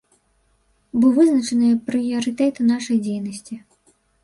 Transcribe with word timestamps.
Бо 1.03 1.11
вызначаныя 1.17 1.77
прыярытэты 1.91 2.69
нашай 2.73 2.97
дзейнасці. 3.07 3.63